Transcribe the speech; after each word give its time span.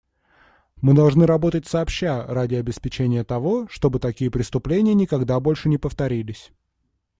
Мы 0.77 0.95
должны 0.95 1.27
работать 1.27 1.67
сообща 1.67 2.25
ради 2.25 2.55
обеспечения 2.55 3.23
того, 3.23 3.67
чтобы 3.67 3.99
такие 3.99 4.31
преступления 4.31 4.95
никогда 4.95 5.39
больше 5.39 5.69
не 5.69 5.77
повторились. 5.77 6.51